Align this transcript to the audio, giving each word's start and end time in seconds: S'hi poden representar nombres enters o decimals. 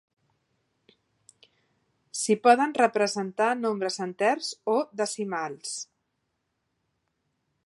S'hi 2.21 2.37
poden 2.49 2.75
representar 2.79 3.51
nombres 3.67 4.01
enters 4.09 4.51
o 4.77 4.79
decimals. 5.05 5.81